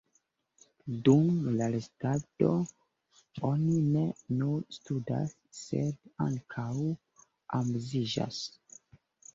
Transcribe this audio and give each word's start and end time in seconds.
Dum 1.07 1.27
la 1.59 1.67
restado, 1.75 2.49
oni 3.51 3.77
ne 3.91 4.07
nur 4.41 4.65
studas, 4.79 5.37
sed 5.61 6.03
ankaŭ 6.29 6.69
amuziĝas. 7.61 8.45